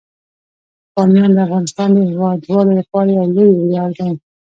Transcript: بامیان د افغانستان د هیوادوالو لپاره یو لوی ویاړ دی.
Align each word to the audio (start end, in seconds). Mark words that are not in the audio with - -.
بامیان 0.93 1.31
د 1.33 1.37
افغانستان 1.47 1.89
د 1.93 1.97
هیوادوالو 2.09 2.71
لپاره 2.79 3.09
یو 3.17 3.25
لوی 3.35 3.51
ویاړ 3.55 3.89
دی. 3.99 4.11